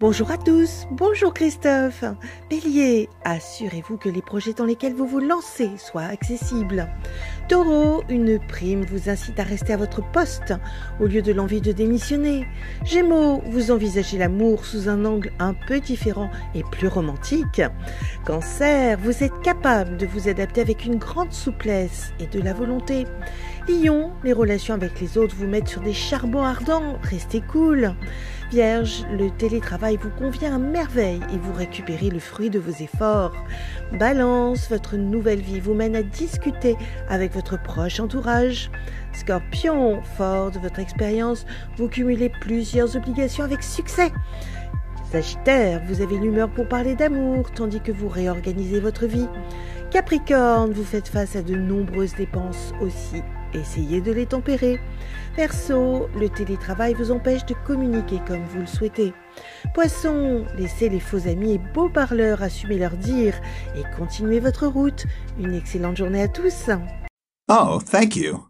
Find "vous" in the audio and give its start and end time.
4.94-5.08, 5.08-5.18, 8.84-9.10, 13.46-13.72, 19.02-19.24, 20.06-20.28, 25.36-25.46, 30.00-30.10, 31.38-31.52, 35.60-35.74, 41.76-41.88, 45.86-46.02, 47.92-48.08, 50.72-50.84, 56.92-57.10, 58.44-58.60